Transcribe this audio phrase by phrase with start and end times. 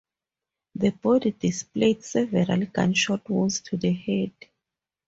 [0.73, 4.31] The body displayed several gunshot wounds to the head.